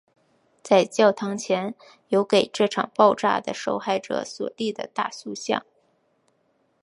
[0.63, 1.75] 在教堂前
[2.07, 5.63] 有给这场爆炸的受害者所立的大塑像。